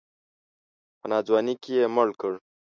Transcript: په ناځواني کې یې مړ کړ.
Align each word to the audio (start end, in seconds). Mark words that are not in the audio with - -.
په 0.99 1.05
ناځواني 1.11 1.53
کې 1.63 1.71
یې 1.79 1.85
مړ 1.95 2.09
کړ. 2.19 2.33